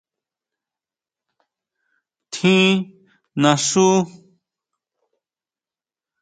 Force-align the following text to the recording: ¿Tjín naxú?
¿Tjín 2.33 2.73
naxú? 3.41 3.87